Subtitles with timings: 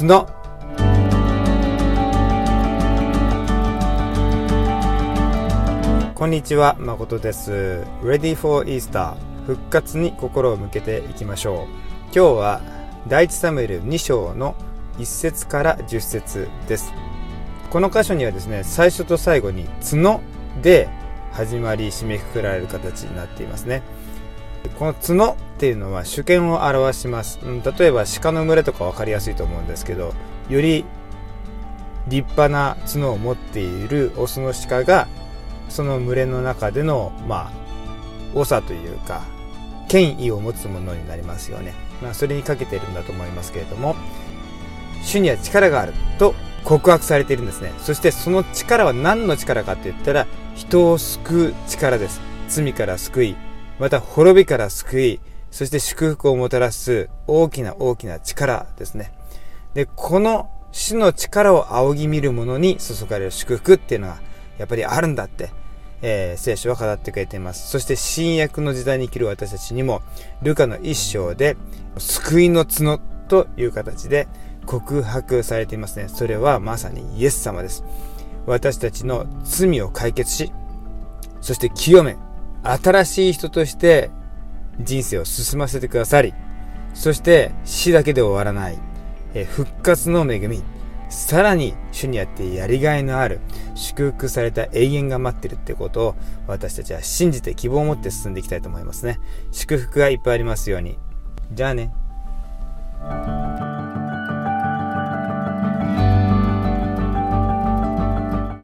[0.00, 0.26] 角
[6.14, 7.84] こんにちは誠です。
[8.02, 11.66] Ready for Easter 復活に心を向けていきましょう。
[12.04, 12.60] 今日は
[13.08, 14.54] 第一サムエル2章の
[14.96, 16.94] 1節から10節です。
[17.68, 20.22] この箇所にはですね最初と最後に角
[20.62, 20.88] で
[21.32, 23.82] 始まり締めくくられる形になっていますね。
[24.68, 30.14] この角っていうのは主権を表します、うん、例えば鹿の群れとか分かりやすいと思うんですけど
[30.48, 30.84] より
[32.08, 35.08] 立派な角を持っているオスの鹿が
[35.68, 37.52] その群れの中でのまあ
[38.34, 39.22] 長というか
[39.88, 43.96] 権威を持つものになりますよね、まあ、それにかけてるんだと思いますけれども
[45.02, 46.34] 主には力があると
[46.64, 47.72] 告白されているんですね。
[47.78, 52.20] そしてその力は何の力かって言ったら人を救う力です。
[52.48, 53.36] 罪から救い
[53.80, 55.20] また滅びから救い、
[55.50, 59.10] そして祝福をもたらす大きな大きな力ですね。
[59.72, 64.20] で、この主の力を仰ぎ見る者に注がれる祝福っていうのが
[64.58, 65.50] やっぱりあるんだって、
[66.02, 67.70] えー、聖書は語ってくれています。
[67.70, 70.02] そして新約の時代に生きる私たちにも、
[70.42, 71.56] ルカの一章で
[71.96, 74.28] 救いの角という形で
[74.66, 76.08] 告白されていますね。
[76.08, 77.82] それはまさにイエス様です。
[78.44, 80.52] 私たちの罪を解決し、
[81.40, 82.18] そして清め、
[82.62, 84.10] 新しい人として
[84.78, 86.34] 人生を進ませてくださり、
[86.94, 88.78] そして死だけで終わらない、
[89.34, 90.62] え復活の恵み、
[91.08, 93.40] さらに主にあってやりがいのある
[93.74, 99.18] 祝福された永遠が待ってるってことを私たちは信じて希望を持って進んでいきたいと思いますね。
[99.50, 100.98] 祝福がいっぱいありますように。
[101.52, 101.92] じゃあね。